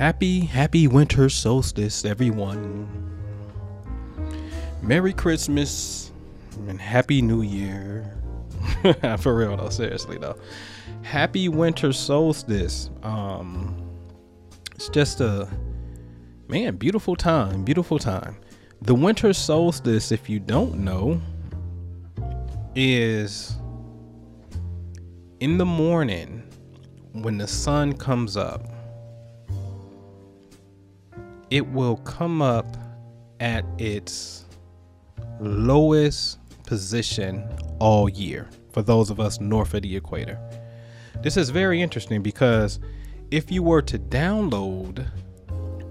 Happy, 0.00 0.40
happy 0.40 0.88
winter 0.88 1.28
solstice, 1.28 2.06
everyone. 2.06 2.88
Merry 4.80 5.12
Christmas 5.12 6.10
and 6.68 6.80
Happy 6.80 7.20
New 7.20 7.42
Year. 7.42 8.10
For 9.18 9.36
real 9.36 9.58
though, 9.58 9.68
seriously 9.68 10.16
though. 10.16 10.36
Happy 11.02 11.50
winter 11.50 11.92
solstice. 11.92 12.88
Um 13.02 13.90
it's 14.74 14.88
just 14.88 15.20
a 15.20 15.46
man, 16.48 16.76
beautiful 16.76 17.14
time, 17.14 17.62
beautiful 17.62 17.98
time. 17.98 18.38
The 18.80 18.94
winter 18.94 19.34
solstice, 19.34 20.12
if 20.12 20.30
you 20.30 20.40
don't 20.40 20.76
know, 20.76 21.20
is 22.74 23.54
in 25.40 25.58
the 25.58 25.66
morning 25.66 26.50
when 27.12 27.36
the 27.36 27.46
sun 27.46 27.92
comes 27.92 28.38
up 28.38 28.79
it 31.50 31.66
will 31.68 31.96
come 31.98 32.40
up 32.40 32.76
at 33.40 33.64
its 33.78 34.44
lowest 35.40 36.38
position 36.64 37.48
all 37.80 38.08
year 38.08 38.48
for 38.72 38.82
those 38.82 39.10
of 39.10 39.18
us 39.18 39.40
north 39.40 39.74
of 39.74 39.82
the 39.82 39.96
equator. 39.96 40.38
This 41.22 41.36
is 41.36 41.50
very 41.50 41.82
interesting 41.82 42.22
because 42.22 42.78
if 43.30 43.50
you 43.50 43.62
were 43.62 43.82
to 43.82 43.98
download 43.98 45.06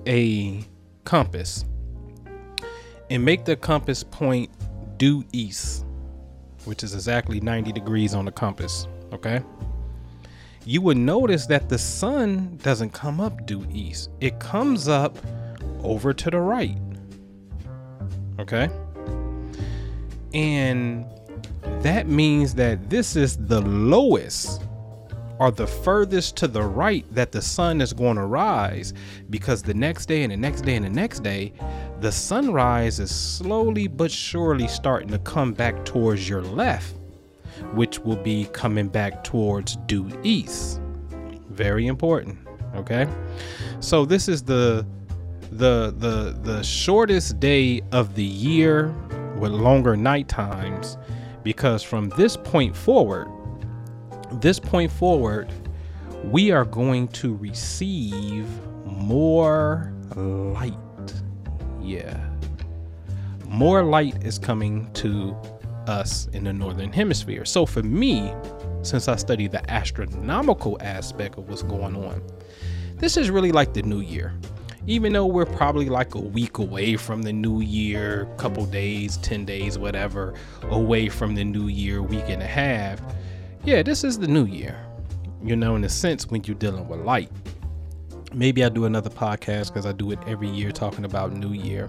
a 0.07 0.63
compass 1.03 1.65
and 3.09 3.23
make 3.23 3.45
the 3.45 3.55
compass 3.55 4.03
point 4.03 4.49
due 4.97 5.23
east, 5.33 5.85
which 6.65 6.83
is 6.83 6.93
exactly 6.93 7.39
90 7.39 7.71
degrees 7.71 8.13
on 8.13 8.25
the 8.25 8.31
compass, 8.31 8.87
okay? 9.11 9.41
You 10.65 10.81
would 10.81 10.97
notice 10.97 11.45
that 11.47 11.69
the 11.69 11.77
sun 11.77 12.59
doesn't 12.61 12.91
come 12.91 13.19
up 13.19 13.45
due 13.45 13.65
east. 13.71 14.11
It 14.19 14.39
comes 14.39 14.87
up 14.87 15.17
over 15.83 16.13
to 16.13 16.29
the 16.29 16.39
right. 16.39 16.77
Okay? 18.39 18.69
And 20.33 21.05
that 21.81 22.07
means 22.07 22.53
that 22.55 22.89
this 22.89 23.15
is 23.15 23.37
the 23.37 23.61
lowest 23.61 24.61
or 25.39 25.51
the 25.51 25.65
furthest 25.65 26.35
to 26.35 26.47
the 26.47 26.61
right 26.61 27.05
that 27.15 27.31
the 27.31 27.41
sun 27.41 27.79
is 27.79 27.93
going 27.93 28.17
to 28.17 28.25
rise 28.25 28.93
because 29.29 29.63
the 29.63 29.73
next 29.73 30.07
day 30.07 30.23
and 30.23 30.33
the 30.33 30.37
next 30.37 30.61
day 30.61 30.75
and 30.75 30.85
the 30.85 30.89
next 30.89 31.23
day, 31.23 31.53
the 32.01 32.11
sunrise 32.11 32.99
is 32.99 33.13
slowly 33.13 33.87
but 33.87 34.11
surely 34.11 34.67
starting 34.67 35.07
to 35.09 35.19
come 35.19 35.53
back 35.53 35.85
towards 35.85 36.27
your 36.27 36.41
left, 36.41 36.93
which 37.73 37.99
will 37.99 38.17
be 38.17 38.45
coming 38.51 38.89
back 38.89 39.23
towards 39.23 39.77
due 39.87 40.09
east. 40.23 40.81
Very 41.49 41.87
important. 41.87 42.37
Okay. 42.75 43.07
So 43.79 44.05
this 44.05 44.27
is 44.27 44.43
the 44.43 44.85
the 45.51 45.93
the 45.97 46.37
the 46.43 46.63
shortest 46.63 47.39
day 47.39 47.81
of 47.91 48.15
the 48.15 48.23
year 48.23 48.93
with 49.37 49.51
longer 49.51 49.95
night 49.95 50.27
times 50.27 50.97
because 51.43 51.81
from 51.81 52.09
this 52.09 52.37
point 52.37 52.75
forward 52.75 53.27
this 54.33 54.59
point 54.59 54.91
forward 54.91 55.51
we 56.25 56.51
are 56.51 56.65
going 56.65 57.07
to 57.07 57.35
receive 57.35 58.45
more 58.85 59.93
light. 60.15 60.73
Yeah. 61.81 62.19
More 63.45 63.83
light 63.83 64.23
is 64.23 64.37
coming 64.37 64.91
to 64.93 65.35
us 65.87 66.27
in 66.33 66.43
the 66.43 66.53
northern 66.53 66.91
hemisphere. 66.91 67.45
So 67.45 67.65
for 67.65 67.81
me 67.81 68.33
since 68.81 69.07
i 69.07 69.15
study 69.15 69.47
the 69.47 69.69
astronomical 69.69 70.77
aspect 70.81 71.37
of 71.37 71.49
what's 71.49 71.63
going 71.63 71.95
on 71.95 72.21
this 72.95 73.17
is 73.17 73.29
really 73.29 73.51
like 73.51 73.73
the 73.73 73.81
new 73.81 73.99
year 73.99 74.33
even 74.89 75.13
though 75.13 75.27
we're 75.27 75.45
probably 75.45 75.87
like 75.87 76.15
a 76.15 76.19
week 76.19 76.57
away 76.57 76.95
from 76.95 77.21
the 77.21 77.31
new 77.31 77.61
year, 77.61 78.27
couple 78.37 78.65
days, 78.65 79.17
10 79.17 79.45
days, 79.45 79.77
whatever, 79.77 80.33
away 80.63 81.07
from 81.07 81.35
the 81.35 81.43
new 81.43 81.67
year, 81.67 82.01
week 82.01 82.23
and 82.27 82.41
a 82.41 82.47
half, 82.47 82.99
yeah, 83.63 83.83
this 83.83 84.03
is 84.03 84.17
the 84.17 84.27
new 84.27 84.45
year. 84.45 84.83
You 85.43 85.55
know, 85.55 85.75
in 85.75 85.83
a 85.83 85.89
sense, 85.89 86.25
when 86.25 86.43
you're 86.43 86.55
dealing 86.55 86.87
with 86.87 87.01
light. 87.01 87.31
Maybe 88.33 88.63
I 88.63 88.69
do 88.69 88.85
another 88.85 89.11
podcast 89.11 89.67
because 89.67 89.85
I 89.85 89.91
do 89.91 90.09
it 90.09 90.17
every 90.25 90.49
year 90.49 90.71
talking 90.71 91.05
about 91.05 91.33
New 91.33 91.53
Year. 91.53 91.87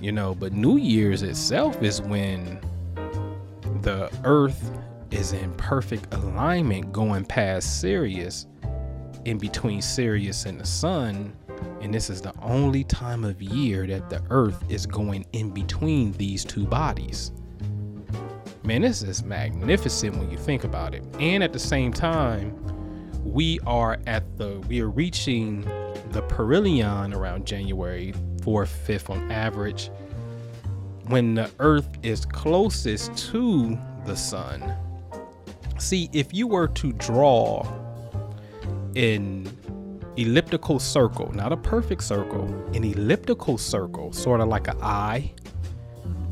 You 0.00 0.12
know, 0.12 0.34
but 0.34 0.54
New 0.54 0.78
Year's 0.78 1.22
itself 1.22 1.82
is 1.82 2.00
when 2.00 2.58
the 3.82 4.10
earth 4.24 4.70
is 5.10 5.34
in 5.34 5.52
perfect 5.54 6.14
alignment 6.14 6.90
going 6.90 7.26
past 7.26 7.82
Sirius 7.82 8.46
in 9.26 9.36
between 9.36 9.82
Sirius 9.82 10.46
and 10.46 10.58
the 10.58 10.66
sun 10.66 11.34
and 11.80 11.92
this 11.92 12.10
is 12.10 12.20
the 12.20 12.34
only 12.40 12.84
time 12.84 13.24
of 13.24 13.40
year 13.42 13.86
that 13.86 14.10
the 14.10 14.22
earth 14.30 14.62
is 14.68 14.86
going 14.86 15.26
in 15.32 15.50
between 15.50 16.12
these 16.12 16.44
two 16.44 16.66
bodies. 16.66 17.32
Man, 18.64 18.82
this 18.82 19.02
is 19.02 19.24
magnificent 19.24 20.16
when 20.16 20.30
you 20.30 20.38
think 20.38 20.64
about 20.64 20.94
it. 20.94 21.04
And 21.18 21.42
at 21.42 21.52
the 21.52 21.58
same 21.58 21.92
time, 21.92 22.56
we 23.24 23.58
are 23.66 23.98
at 24.06 24.36
the 24.38 24.60
we 24.68 24.80
are 24.80 24.90
reaching 24.90 25.62
the 26.10 26.22
perihelion 26.22 27.14
around 27.14 27.46
January 27.46 28.12
4th, 28.38 28.70
5th 28.86 29.10
on 29.10 29.30
average 29.30 29.90
when 31.06 31.34
the 31.34 31.50
earth 31.58 31.88
is 32.02 32.24
closest 32.24 33.16
to 33.16 33.78
the 34.06 34.16
sun. 34.16 34.74
See, 35.78 36.08
if 36.12 36.32
you 36.32 36.46
were 36.46 36.68
to 36.68 36.92
draw 36.92 37.66
in 38.94 39.50
elliptical 40.16 40.78
circle, 40.78 41.30
not 41.32 41.52
a 41.52 41.56
perfect 41.56 42.02
circle, 42.02 42.44
an 42.74 42.84
elliptical 42.84 43.58
circle, 43.58 44.12
sort 44.12 44.40
of 44.40 44.48
like 44.48 44.68
an 44.68 44.76
eye 44.82 45.32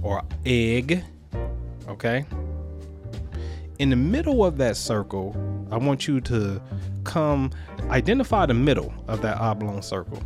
or 0.03 0.23
egg. 0.45 1.05
Okay. 1.89 2.25
In 3.79 3.91
the 3.91 3.97
middle 3.97 4.45
of 4.45 4.59
that 4.59 4.77
circle, 4.77 5.35
I 5.71 5.79
want 5.79 6.07
you 6.07 6.21
to 6.23 6.61
come 7.05 7.51
identify 7.89 8.47
the 8.47 8.55
middle 8.55 8.93
of 9.09 9.23
that 9.23 9.39
oblong 9.39 9.83
circle. 9.83 10.23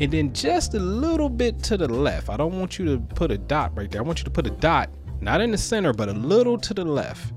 And 0.00 0.12
then 0.12 0.32
just 0.32 0.74
a 0.74 0.78
little 0.78 1.28
bit 1.28 1.62
to 1.64 1.76
the 1.76 1.88
left. 1.88 2.28
I 2.28 2.36
don't 2.36 2.58
want 2.58 2.78
you 2.78 2.84
to 2.86 2.98
put 2.98 3.30
a 3.30 3.38
dot 3.38 3.72
right 3.76 3.90
there. 3.90 4.00
I 4.00 4.04
want 4.04 4.18
you 4.18 4.24
to 4.24 4.30
put 4.30 4.46
a 4.46 4.50
dot, 4.50 4.90
not 5.20 5.40
in 5.40 5.50
the 5.50 5.58
center, 5.58 5.92
but 5.92 6.08
a 6.08 6.12
little 6.12 6.58
to 6.58 6.74
the 6.74 6.84
left. 6.84 7.32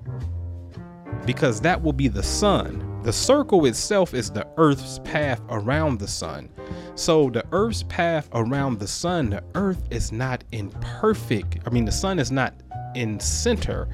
Because 1.25 1.61
that 1.61 1.81
will 1.81 1.93
be 1.93 2.07
the 2.07 2.23
sun 2.23 2.87
the 3.03 3.13
circle 3.13 3.65
itself 3.65 4.13
is 4.13 4.29
the 4.29 4.47
Earth's 4.57 4.99
path 4.99 5.41
around 5.49 5.99
the 5.99 6.07
sun. 6.07 6.49
So, 6.95 7.29
the 7.29 7.45
Earth's 7.51 7.83
path 7.83 8.29
around 8.33 8.79
the 8.79 8.87
sun, 8.87 9.29
the 9.31 9.43
Earth 9.55 9.81
is 9.89 10.11
not 10.11 10.43
in 10.51 10.69
perfect, 10.81 11.59
I 11.65 11.69
mean, 11.69 11.85
the 11.85 11.91
sun 11.91 12.19
is 12.19 12.31
not 12.31 12.53
in 12.95 13.19
center. 13.19 13.87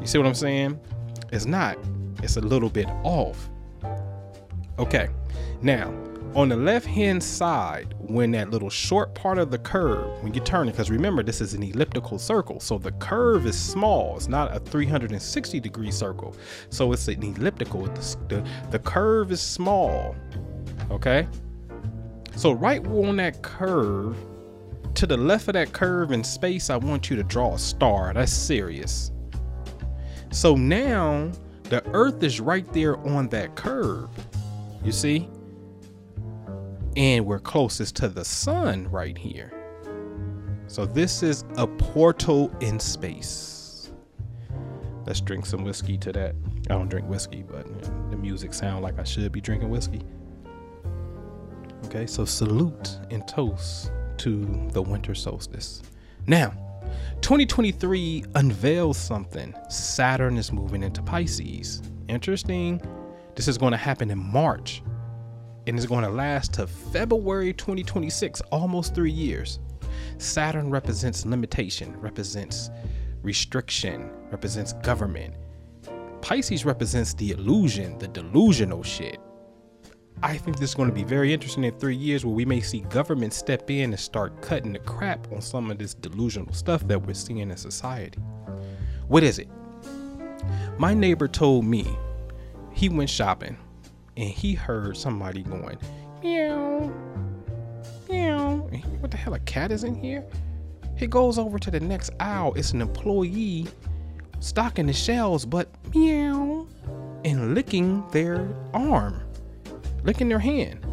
You 0.00 0.06
see 0.06 0.18
what 0.18 0.26
I'm 0.26 0.34
saying? 0.34 0.78
It's 1.32 1.46
not, 1.46 1.78
it's 2.22 2.36
a 2.36 2.40
little 2.40 2.68
bit 2.68 2.88
off. 3.04 3.48
Okay, 4.78 5.08
now 5.62 5.92
on 6.34 6.48
the 6.48 6.56
left 6.56 6.86
hand 6.86 7.22
side 7.22 7.94
when 7.98 8.30
that 8.30 8.50
little 8.50 8.70
short 8.70 9.14
part 9.14 9.36
of 9.36 9.50
the 9.50 9.58
curve 9.58 10.22
when 10.22 10.32
you 10.32 10.40
turn 10.40 10.66
it 10.66 10.72
because 10.72 10.90
remember 10.90 11.22
this 11.22 11.42
is 11.42 11.52
an 11.52 11.62
elliptical 11.62 12.18
circle 12.18 12.58
so 12.58 12.78
the 12.78 12.92
curve 12.92 13.46
is 13.46 13.58
small 13.58 14.16
it's 14.16 14.28
not 14.28 14.54
a 14.54 14.58
360 14.60 15.60
degree 15.60 15.90
circle. 15.90 16.34
So 16.70 16.92
it's 16.92 17.06
an 17.08 17.22
elliptical 17.22 17.82
the, 17.82 18.16
the, 18.28 18.48
the 18.70 18.78
curve 18.78 19.30
is 19.30 19.42
small 19.42 20.16
okay? 20.90 21.28
So 22.34 22.52
right 22.52 22.84
on 22.86 23.16
that 23.16 23.42
curve 23.42 24.16
to 24.94 25.06
the 25.06 25.16
left 25.16 25.48
of 25.48 25.54
that 25.54 25.72
curve 25.72 26.12
in 26.12 26.24
space 26.24 26.70
i 26.70 26.76
want 26.76 27.10
you 27.10 27.16
to 27.16 27.22
draw 27.22 27.54
a 27.54 27.58
star 27.58 28.12
that's 28.14 28.32
Sirius. 28.32 29.10
so 30.30 30.54
now 30.54 31.30
the 31.64 31.82
earth 31.92 32.22
is 32.22 32.40
right 32.40 32.70
there 32.72 32.98
on 33.06 33.28
that 33.28 33.54
curve 33.54 34.08
you 34.84 34.92
see 34.92 35.28
and 36.96 37.24
we're 37.24 37.38
closest 37.38 37.96
to 37.96 38.08
the 38.08 38.24
sun 38.24 38.88
right 38.90 39.16
here. 39.16 39.52
So 40.66 40.86
this 40.86 41.22
is 41.22 41.44
a 41.56 41.66
portal 41.66 42.54
in 42.60 42.78
space. 42.78 43.90
Let's 45.06 45.20
drink 45.20 45.46
some 45.46 45.64
whiskey 45.64 45.98
to 45.98 46.12
that. 46.12 46.34
I 46.70 46.74
don't 46.74 46.88
drink 46.88 47.08
whiskey, 47.08 47.42
but 47.42 47.66
the 48.10 48.16
music 48.16 48.54
sound 48.54 48.82
like 48.82 48.98
I 48.98 49.04
should 49.04 49.32
be 49.32 49.40
drinking 49.40 49.70
whiskey. 49.70 50.02
Okay, 51.86 52.06
so 52.06 52.24
salute 52.24 52.98
and 53.10 53.26
toast 53.26 53.90
to 54.18 54.68
the 54.72 54.80
winter 54.80 55.14
solstice. 55.14 55.82
Now, 56.26 56.54
2023 57.20 58.24
unveils 58.34 58.96
something. 58.96 59.54
Saturn 59.68 60.38
is 60.38 60.52
moving 60.52 60.82
into 60.82 61.02
Pisces. 61.02 61.82
Interesting. 62.08 62.80
This 63.34 63.48
is 63.48 63.58
going 63.58 63.72
to 63.72 63.76
happen 63.76 64.10
in 64.10 64.18
March 64.18 64.82
and 65.66 65.78
is 65.78 65.86
going 65.86 66.04
to 66.04 66.10
last 66.10 66.54
to 66.54 66.66
February 66.66 67.52
2026, 67.52 68.40
almost 68.50 68.94
three 68.94 69.10
years. 69.10 69.58
Saturn 70.18 70.70
represents 70.70 71.24
limitation, 71.24 71.98
represents 72.00 72.70
restriction, 73.22 74.10
represents 74.30 74.72
government. 74.74 75.34
Pisces 76.20 76.64
represents 76.64 77.14
the 77.14 77.32
illusion, 77.32 77.98
the 77.98 78.08
delusional 78.08 78.82
shit. 78.82 79.18
I 80.24 80.36
think 80.36 80.58
this 80.58 80.70
is 80.70 80.74
going 80.74 80.88
to 80.88 80.94
be 80.94 81.02
very 81.02 81.32
interesting 81.32 81.64
in 81.64 81.76
three 81.78 81.96
years 81.96 82.24
where 82.24 82.34
we 82.34 82.44
may 82.44 82.60
see 82.60 82.80
government 82.80 83.32
step 83.32 83.68
in 83.70 83.92
and 83.92 83.98
start 83.98 84.40
cutting 84.40 84.72
the 84.72 84.78
crap 84.80 85.30
on 85.32 85.40
some 85.40 85.70
of 85.70 85.78
this 85.78 85.94
delusional 85.94 86.52
stuff 86.52 86.86
that 86.86 87.04
we're 87.04 87.14
seeing 87.14 87.38
in 87.38 87.56
society. 87.56 88.20
What 89.08 89.24
is 89.24 89.40
it? 89.40 89.48
My 90.78 90.94
neighbor 90.94 91.26
told 91.26 91.64
me 91.64 91.86
he 92.72 92.88
went 92.88 93.10
shopping 93.10 93.56
and 94.16 94.28
he 94.28 94.54
heard 94.54 94.96
somebody 94.96 95.42
going, 95.42 95.78
meow, 96.22 96.92
meow. 98.08 98.68
What 99.00 99.10
the 99.10 99.16
hell, 99.16 99.34
a 99.34 99.38
cat 99.40 99.72
is 99.72 99.84
in 99.84 99.94
here? 99.94 100.24
He 100.96 101.06
goes 101.06 101.38
over 101.38 101.58
to 101.58 101.70
the 101.70 101.80
next 101.80 102.10
aisle. 102.20 102.54
It's 102.54 102.72
an 102.72 102.82
employee 102.82 103.66
stocking 104.40 104.86
the 104.86 104.92
shelves, 104.92 105.44
but 105.46 105.68
meow, 105.94 106.66
and 107.24 107.54
licking 107.54 108.04
their 108.10 108.54
arm 108.74 109.22
licking 110.04 110.28
their 110.28 110.38
hand. 110.38 110.84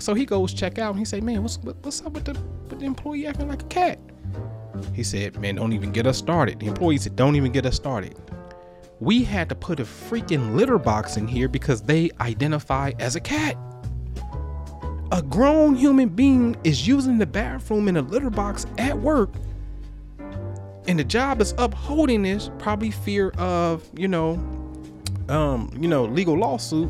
So 0.00 0.14
he 0.14 0.24
goes 0.24 0.52
check 0.52 0.78
out 0.78 0.90
and 0.90 0.98
he 0.98 1.04
say, 1.04 1.20
"Man, 1.20 1.42
what's 1.42 1.58
what's 1.58 2.02
up 2.02 2.12
with 2.12 2.24
the 2.24 2.32
with 2.68 2.80
the 2.80 2.86
employee 2.86 3.26
acting 3.26 3.48
like 3.48 3.62
a 3.62 3.66
cat?" 3.66 3.98
He 4.94 5.02
said, 5.04 5.38
"Man, 5.40 5.56
don't 5.56 5.72
even 5.72 5.92
get 5.92 6.06
us 6.06 6.18
started." 6.18 6.60
The 6.60 6.66
employee 6.66 6.98
said, 6.98 7.16
"Don't 7.16 7.36
even 7.36 7.52
get 7.52 7.66
us 7.66 7.76
started." 7.76 8.18
We 9.02 9.24
had 9.24 9.48
to 9.48 9.56
put 9.56 9.80
a 9.80 9.82
freaking 9.82 10.54
litter 10.54 10.78
box 10.78 11.16
in 11.16 11.26
here 11.26 11.48
because 11.48 11.82
they 11.82 12.12
identify 12.20 12.92
as 13.00 13.16
a 13.16 13.20
cat. 13.20 13.56
A 15.10 15.20
grown 15.20 15.74
human 15.74 16.08
being 16.08 16.56
is 16.62 16.86
using 16.86 17.18
the 17.18 17.26
bathroom 17.26 17.88
in 17.88 17.96
a 17.96 18.02
litter 18.02 18.30
box 18.30 18.64
at 18.78 18.96
work. 18.96 19.30
And 20.86 21.00
the 21.00 21.04
job 21.04 21.40
is 21.40 21.52
upholding 21.58 22.22
this, 22.22 22.48
probably 22.60 22.92
fear 22.92 23.30
of, 23.38 23.84
you 23.96 24.06
know, 24.06 24.34
um, 25.28 25.76
you 25.80 25.88
know, 25.88 26.04
legal 26.04 26.38
lawsuit 26.38 26.88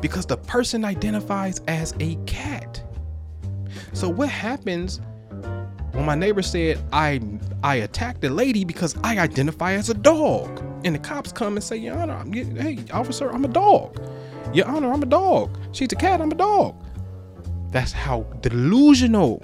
because 0.00 0.26
the 0.26 0.38
person 0.38 0.84
identifies 0.84 1.60
as 1.68 1.94
a 2.00 2.16
cat. 2.26 2.82
So 3.92 4.08
what 4.08 4.30
happens 4.30 5.00
when 5.92 6.06
my 6.06 6.16
neighbor 6.16 6.42
said 6.42 6.82
I 6.92 7.20
I 7.62 7.76
attacked 7.76 8.24
a 8.24 8.30
lady 8.30 8.64
because 8.64 8.96
I 9.04 9.18
identify 9.20 9.74
as 9.74 9.90
a 9.90 9.94
dog, 9.94 10.71
and 10.84 10.94
the 10.94 10.98
cops 10.98 11.32
come 11.32 11.56
and 11.56 11.64
say, 11.64 11.76
Your 11.76 11.98
Honor, 11.98 12.14
I'm, 12.14 12.32
hey 12.32 12.78
officer, 12.92 13.30
I'm 13.30 13.44
a 13.44 13.48
dog. 13.48 14.00
Your 14.52 14.66
Honor, 14.66 14.92
I'm 14.92 15.02
a 15.02 15.06
dog. 15.06 15.58
She's 15.72 15.92
a 15.92 15.96
cat, 15.96 16.20
I'm 16.20 16.32
a 16.32 16.36
dog. 16.36 16.82
That's 17.70 17.92
how 17.92 18.22
delusional 18.40 19.42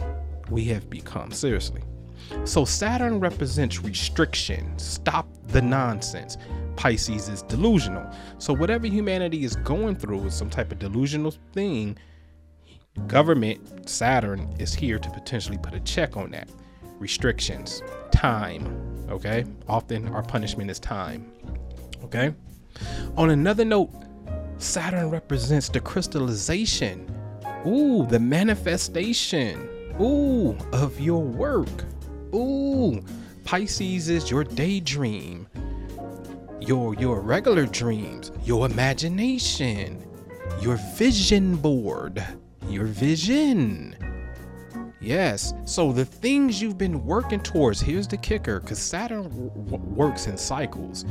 we 0.50 0.64
have 0.64 0.90
become. 0.90 1.32
Seriously. 1.32 1.82
So 2.44 2.64
Saturn 2.64 3.20
represents 3.20 3.82
restriction. 3.82 4.78
Stop 4.78 5.26
the 5.48 5.62
nonsense. 5.62 6.36
Pisces 6.76 7.28
is 7.28 7.42
delusional. 7.42 8.06
So 8.38 8.52
whatever 8.52 8.86
humanity 8.86 9.44
is 9.44 9.56
going 9.56 9.96
through 9.96 10.24
is 10.24 10.34
some 10.34 10.50
type 10.50 10.70
of 10.70 10.78
delusional 10.78 11.32
thing. 11.52 11.96
Government, 13.06 13.88
Saturn, 13.88 14.54
is 14.58 14.74
here 14.74 14.98
to 14.98 15.10
potentially 15.10 15.58
put 15.58 15.74
a 15.74 15.80
check 15.80 16.16
on 16.16 16.30
that. 16.32 16.50
Restrictions, 16.98 17.82
time, 18.18 19.06
okay? 19.08 19.44
Often 19.68 20.08
our 20.08 20.24
punishment 20.24 20.72
is 20.72 20.80
time, 20.80 21.30
okay? 22.02 22.34
On 23.16 23.30
another 23.30 23.64
note, 23.64 23.90
Saturn 24.58 25.08
represents 25.08 25.68
the 25.68 25.78
crystallization, 25.78 27.08
ooh, 27.64 28.06
the 28.06 28.18
manifestation, 28.18 29.68
ooh, 30.00 30.58
of 30.72 30.98
your 30.98 31.22
work. 31.22 31.84
Ooh, 32.34 33.04
Pisces 33.44 34.08
is 34.08 34.30
your 34.30 34.42
daydream 34.42 35.46
your 36.60 36.94
your 36.96 37.20
regular 37.20 37.66
dreams, 37.66 38.32
your 38.44 38.66
imagination, 38.66 40.04
your 40.60 40.76
vision 40.96 41.56
board, 41.56 42.22
your 42.68 42.84
vision. 42.84 43.96
Yes. 45.00 45.54
So 45.64 45.92
the 45.92 46.04
things 46.04 46.60
you've 46.60 46.78
been 46.78 47.04
working 47.04 47.40
towards, 47.40 47.80
here's 47.80 48.08
the 48.08 48.16
kicker 48.16 48.60
cuz 48.60 48.78
Saturn 48.78 49.24
w- 49.24 49.84
works 49.94 50.26
in 50.26 50.36
cycles. 50.36 51.04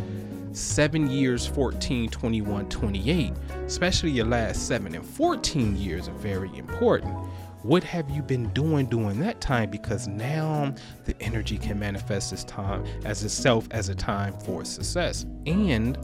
7 0.52 1.10
years, 1.10 1.46
14, 1.46 2.10
21, 2.10 2.68
28. 2.70 3.34
Especially 3.66 4.12
your 4.12 4.26
last 4.26 4.68
7 4.68 4.96
and 4.96 5.06
14 5.06 5.76
years 5.76 6.08
are 6.08 6.14
very 6.14 6.56
important 6.58 7.16
what 7.64 7.84
have 7.84 8.10
you 8.10 8.22
been 8.22 8.48
doing 8.54 8.86
during 8.86 9.20
that 9.20 9.42
time 9.42 9.70
because 9.70 10.08
now 10.08 10.74
the 11.06 11.16
energy 11.22 11.58
can 11.58 11.78
manifest 11.78 12.32
this 12.32 12.44
time 12.44 12.86
as 13.04 13.24
itself 13.24 13.68
as 13.72 13.90
a 13.90 13.96
time 13.96 14.32
for 14.40 14.64
success 14.64 15.26
and 15.48 15.98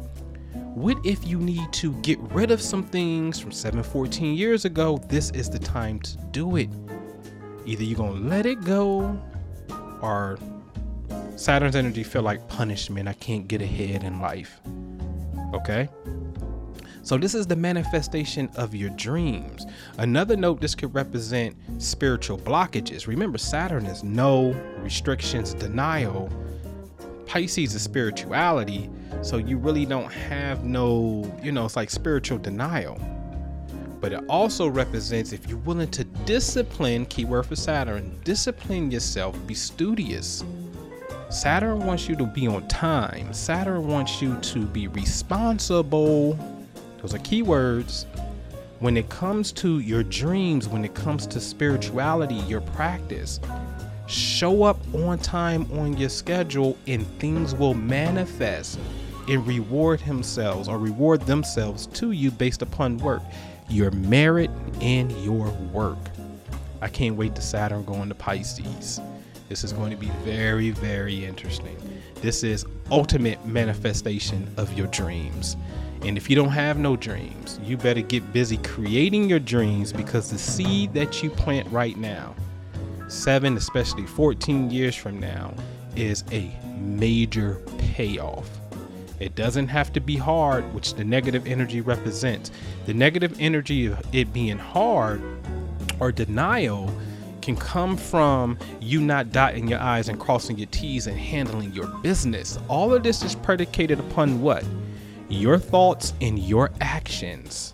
what 0.74 0.98
if 1.06 1.26
you 1.28 1.38
need 1.38 1.72
to 1.72 1.94
get 2.02 2.20
rid 2.32 2.50
of 2.52 2.62
some 2.62 2.84
things 2.84 3.40
from 3.40 3.52
7 3.52 3.82
14 3.84 4.36
years 4.36 4.66
ago 4.66 5.00
this 5.08 5.30
is 5.32 5.50
the 5.50 5.60
time 5.60 6.00
to 6.00 6.18
do 6.32 6.56
it 6.58 6.70
either 7.66 7.84
you're 7.84 7.98
gonna 7.98 8.12
let 8.12 8.46
it 8.46 8.64
go 8.64 9.20
or 10.02 10.38
saturn's 11.36 11.76
energy 11.76 12.04
feel 12.04 12.22
like 12.22 12.48
punishment 12.48 13.08
i 13.08 13.14
can't 13.14 13.48
get 13.48 13.62
ahead 13.62 14.04
in 14.04 14.20
life 14.20 14.60
okay 15.54 15.90
so, 17.06 17.18
this 17.18 17.36
is 17.36 17.46
the 17.46 17.58
manifestation 17.58 18.50
of 18.56 18.74
your 18.74 18.90
dreams. 18.92 19.66
Another 19.98 20.38
note 20.38 20.62
this 20.62 20.74
could 20.74 20.96
represent 20.96 21.54
spiritual 21.78 22.38
blockages. 22.38 23.08
Remember, 23.08 23.38
Saturn 23.38 23.86
is 23.86 24.06
no 24.06 24.52
restrictions, 24.78 25.54
denial. 25.54 26.32
Pisces 27.26 27.76
is 27.76 27.82
spirituality. 27.82 28.90
So, 29.22 29.36
you 29.36 29.58
really 29.58 29.86
don't 29.86 30.10
have 30.14 30.64
no, 30.64 31.30
you 31.44 31.52
know, 31.52 31.66
it's 31.66 31.76
like 31.76 31.90
spiritual 31.90 32.38
denial. 32.38 32.98
But 34.04 34.12
it 34.12 34.26
also 34.28 34.68
represents 34.68 35.32
if 35.32 35.48
you're 35.48 35.58
willing 35.60 35.90
to 35.92 36.04
discipline, 36.04 37.06
keyword 37.06 37.46
for 37.46 37.56
Saturn, 37.56 38.20
discipline 38.26 38.92
yourself, 38.92 39.36
be 39.48 39.54
studious. 39.54 40.44
Saturn 41.30 41.80
wants 41.86 42.10
you 42.10 42.18
to 42.18 42.26
be 42.26 42.46
on 42.46 42.68
time. 42.68 43.32
Saturn 43.32 43.88
wants 43.88 44.22
you 44.22 44.36
to 44.42 44.66
be 44.66 44.88
responsible 44.90 46.38
those 47.04 47.14
are 47.14 47.20
keywords. 47.20 48.06
When 48.80 48.96
it 48.96 49.10
comes 49.10 49.52
to 49.54 49.80
your 49.80 50.04
dreams, 50.04 50.70
when 50.70 50.84
it 50.84 50.94
comes 50.94 51.28
to 51.28 51.40
spirituality, 51.40 52.36
your 52.36 52.62
practice, 52.62 53.40
show 54.08 54.64
up 54.64 54.80
on 54.94 55.20
time 55.20 55.66
on 55.80 55.98
your 55.98 56.10
schedule 56.10 56.78
and 56.88 57.06
things 57.20 57.56
will 57.56 57.74
manifest 57.74 58.80
and 59.28 59.46
reward 59.46 60.00
themselves 60.02 60.68
or 60.68 60.78
reward 60.78 61.22
themselves 61.22 61.88
to 61.88 62.12
you 62.12 62.32
based 62.32 62.62
upon 62.62 62.98
work, 62.98 63.22
your 63.70 63.92
merit 63.92 64.50
and 64.82 65.12
your 65.24 65.50
work. 65.72 65.98
I 66.82 66.90
can't 66.90 67.16
wait 67.16 67.36
to 67.36 67.42
Saturn 67.42 67.86
going 67.86 68.10
to 68.10 68.16
Pisces. 68.16 69.00
This 69.50 69.64
is 69.64 69.74
going 69.74 69.92
to 69.92 69.98
be 69.98 70.10
very, 70.24 70.72
very 70.72 71.26
interesting. 71.26 71.78
This 72.16 72.44
is 72.44 72.66
ultimate 72.92 73.46
manifestation 73.46 74.52
of 74.58 74.72
your 74.78 74.88
dreams. 74.88 75.58
And 76.04 76.18
if 76.18 76.30
you 76.30 76.36
don't 76.36 76.50
have 76.50 76.78
no 76.78 76.98
dreams, 76.98 77.60
you 77.64 77.78
better 77.78 78.02
get 78.02 78.34
busy 78.34 78.58
creating 78.58 79.30
your 79.30 79.40
dreams 79.40 79.94
because 79.94 80.30
the 80.30 80.38
seed 80.38 80.94
that 80.94 81.24
you 81.24 81.30
plant 81.30 81.70
right 81.72 81.98
now, 81.98 82.36
seven, 83.08 83.56
especially 83.56 84.06
14 84.06 84.70
years 84.70 84.96
from 84.96 85.20
now, 85.20 85.54
is 85.96 86.24
a 86.32 86.52
major 86.78 87.62
payoff. 87.78 88.50
It 89.24 89.36
doesn't 89.36 89.70
have 89.70 89.94
to 89.94 90.02
be 90.02 90.18
hard, 90.18 90.74
which 90.74 90.96
the 90.96 91.04
negative 91.04 91.48
energy 91.48 91.80
represents. 91.80 92.52
The 92.86 92.94
negative 92.94 93.36
energy 93.40 93.86
of 93.86 94.06
it 94.14 94.34
being 94.34 94.58
hard 94.58 95.22
or 96.00 96.12
denial 96.12 96.94
can 97.42 97.56
come 97.56 97.96
from 97.96 98.58
you 98.82 99.00
not 99.00 99.32
dotting 99.32 99.68
your 99.68 99.80
I's 99.80 100.10
and 100.10 100.20
crossing 100.20 100.58
your 100.58 100.68
T's 100.68 101.08
and 101.08 101.18
handling 101.18 101.72
your 101.72 101.88
business. 101.88 102.60
All 102.68 102.94
of 102.94 103.04
this 103.04 103.24
is 103.24 103.36
predicated 103.36 104.00
upon 104.00 104.42
what? 104.42 104.66
your 105.30 105.58
thoughts 105.58 106.14
and 106.22 106.38
your 106.38 106.72
actions 106.80 107.74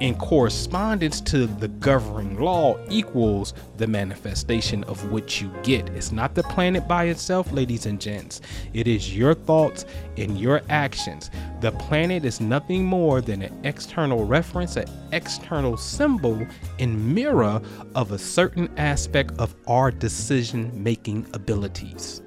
in 0.00 0.14
correspondence 0.16 1.20
to 1.22 1.46
the 1.46 1.68
governing 1.68 2.38
law 2.38 2.78
equals 2.90 3.54
the 3.76 3.86
manifestation 3.86 4.84
of 4.84 5.10
what 5.10 5.40
you 5.40 5.50
get. 5.62 5.88
It's 5.90 6.12
not 6.12 6.34
the 6.34 6.42
planet 6.42 6.86
by 6.86 7.04
itself, 7.04 7.50
ladies 7.52 7.86
and 7.86 8.00
gents. 8.00 8.40
It 8.74 8.86
is 8.86 9.16
your 9.16 9.34
thoughts 9.34 9.86
and 10.16 10.38
your 10.38 10.62
actions. 10.68 11.30
The 11.60 11.72
planet 11.72 12.24
is 12.24 12.40
nothing 12.40 12.84
more 12.84 13.20
than 13.20 13.42
an 13.42 13.58
external 13.64 14.24
reference, 14.24 14.76
an 14.76 14.88
external 15.12 15.76
symbol 15.76 16.46
and 16.78 17.14
mirror 17.14 17.60
of 17.94 18.12
a 18.12 18.18
certain 18.18 18.68
aspect 18.76 19.32
of 19.38 19.54
our 19.66 19.90
decision 19.90 20.70
making 20.82 21.26
abilities. 21.32 22.22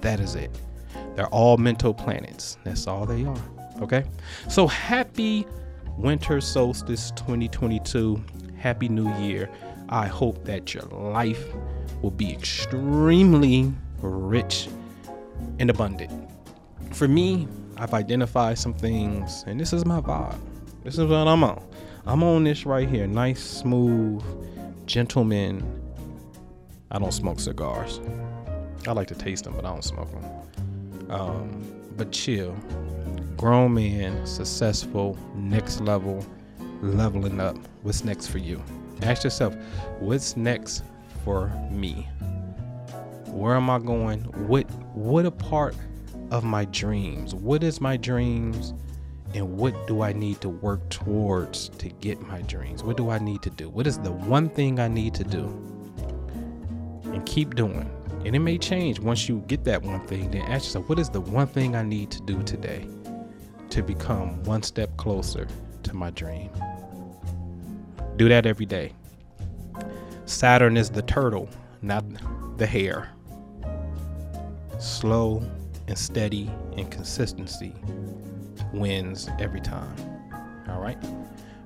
That 0.00 0.20
is 0.20 0.36
it. 0.36 0.50
They're 1.16 1.26
all 1.28 1.56
mental 1.56 1.92
planets. 1.92 2.58
That's 2.62 2.86
all 2.86 3.04
they 3.06 3.24
are. 3.24 3.42
Okay? 3.80 4.04
So 4.48 4.66
happy 4.66 5.46
winter 5.98 6.40
solstice 6.40 7.10
2022. 7.16 8.22
Happy 8.56 8.88
New 8.88 9.12
Year. 9.16 9.50
I 9.88 10.06
hope 10.06 10.44
that 10.44 10.72
your 10.72 10.84
life 10.84 11.44
will 12.02 12.12
be 12.12 12.32
extremely 12.32 13.72
rich 14.00 14.68
and 15.58 15.70
abundant. 15.70 16.30
For 16.92 17.08
me, 17.08 17.48
I've 17.76 17.94
identified 17.94 18.58
some 18.58 18.74
things, 18.74 19.44
and 19.46 19.58
this 19.58 19.72
is 19.72 19.84
my 19.84 20.00
vibe. 20.00 20.38
This 20.84 20.98
is 20.98 21.06
what 21.06 21.26
I'm 21.26 21.42
on. 21.42 21.64
I'm 22.06 22.22
on 22.22 22.44
this 22.44 22.64
right 22.64 22.88
here. 22.88 23.06
Nice, 23.06 23.40
smooth, 23.40 24.22
gentleman. 24.86 25.64
I 26.90 26.98
don't 26.98 27.12
smoke 27.12 27.40
cigars. 27.40 28.00
I 28.86 28.92
like 28.92 29.08
to 29.08 29.14
taste 29.14 29.44
them, 29.44 29.54
but 29.54 29.64
I 29.64 29.70
don't 29.70 29.84
smoke 29.84 30.10
them. 30.12 31.10
Um, 31.10 31.92
but 31.96 32.12
chill. 32.12 32.56
Grown 33.38 33.74
man, 33.74 34.26
successful, 34.26 35.16
next 35.36 35.80
level, 35.80 36.26
leveling 36.82 37.38
up. 37.38 37.56
What's 37.82 38.02
next 38.02 38.26
for 38.26 38.38
you? 38.38 38.60
Ask 39.02 39.22
yourself, 39.22 39.54
what's 40.00 40.36
next 40.36 40.82
for 41.24 41.46
me? 41.70 42.08
Where 43.26 43.54
am 43.54 43.70
I 43.70 43.78
going? 43.78 44.22
What 44.48 44.68
what 44.92 45.24
a 45.24 45.30
part 45.30 45.76
of 46.32 46.42
my 46.42 46.64
dreams? 46.64 47.32
What 47.32 47.62
is 47.62 47.80
my 47.80 47.96
dreams? 47.96 48.74
And 49.34 49.56
what 49.56 49.86
do 49.86 50.02
I 50.02 50.12
need 50.12 50.40
to 50.40 50.48
work 50.48 50.88
towards 50.88 51.68
to 51.68 51.90
get 51.90 52.20
my 52.20 52.42
dreams? 52.42 52.82
What 52.82 52.96
do 52.96 53.08
I 53.08 53.20
need 53.20 53.42
to 53.42 53.50
do? 53.50 53.68
What 53.68 53.86
is 53.86 53.98
the 53.98 54.10
one 54.10 54.48
thing 54.48 54.80
I 54.80 54.88
need 54.88 55.14
to 55.14 55.22
do? 55.22 55.44
And 57.04 57.24
keep 57.24 57.54
doing. 57.54 57.88
And 58.24 58.34
it 58.34 58.40
may 58.40 58.58
change 58.58 58.98
once 58.98 59.28
you 59.28 59.44
get 59.46 59.62
that 59.62 59.80
one 59.80 60.04
thing. 60.08 60.28
Then 60.32 60.42
ask 60.42 60.64
yourself, 60.64 60.88
what 60.88 60.98
is 60.98 61.08
the 61.08 61.20
one 61.20 61.46
thing 61.46 61.76
I 61.76 61.82
need 61.82 62.10
to 62.10 62.20
do 62.22 62.42
today 62.42 62.88
to 63.70 63.82
become 63.82 64.42
one 64.44 64.62
step 64.62 64.96
closer 64.96 65.46
to 65.82 65.94
my 65.94 66.10
dream? 66.10 66.50
Do 68.16 68.28
that 68.28 68.46
every 68.46 68.66
day. 68.66 68.92
Saturn 70.26 70.76
is 70.76 70.90
the 70.90 71.02
turtle, 71.02 71.48
not 71.82 72.04
the 72.58 72.66
hare. 72.66 73.10
Slow 74.78 75.42
and 75.86 75.96
steady 75.96 76.50
and 76.76 76.90
consistency 76.90 77.74
wins 78.72 79.28
every 79.38 79.60
time. 79.60 79.96
All 80.68 80.80
right. 80.80 80.98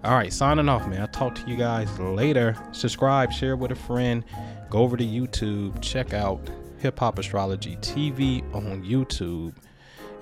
All 0.04 0.14
right, 0.14 0.32
signing 0.32 0.68
off, 0.68 0.87
man. 0.88 1.00
I'll 1.00 1.09
talk 1.09 1.35
to 1.37 1.49
you 1.49 1.56
guys 1.56 1.99
later. 1.99 2.56
Subscribe, 2.73 3.32
share 3.32 3.56
with 3.56 3.71
a 3.71 3.76
friend. 3.76 4.25
Go 4.68 4.80
over 4.80 4.97
to 4.97 5.04
YouTube, 5.04 5.80
check 5.80 6.12
out 6.12 6.40
Hip 6.78 6.99
Hop 6.99 7.18
Astrology 7.18 7.76
TV 7.76 8.42
on 8.54 8.82
YouTube. 8.82 9.54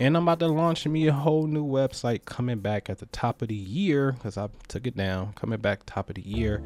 And 0.01 0.17
I'm 0.17 0.23
about 0.23 0.39
to 0.39 0.47
launch 0.49 0.87
me 0.87 1.09
a 1.09 1.13
whole 1.13 1.47
new 1.47 1.65
website 1.65 2.25
coming 2.25 2.61
back 2.61 2.89
at 2.89 3.01
the 3.01 3.07
top 3.07 3.43
of 3.43 3.49
the 3.49 3.55
year 3.55 4.13
because 4.13 4.39
I 4.39 4.49
took 4.67 4.87
it 4.87 4.97
down, 4.97 5.35
coming 5.35 5.61
back 5.61 5.81
top 5.85 6.09
of 6.09 6.15
the 6.15 6.23
year 6.23 6.63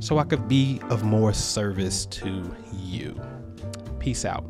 so 0.00 0.18
I 0.18 0.24
could 0.24 0.48
be 0.48 0.80
of 0.90 1.04
more 1.04 1.32
service 1.32 2.04
to 2.06 2.56
you. 2.72 3.20
Peace 4.00 4.24
out. 4.24 4.44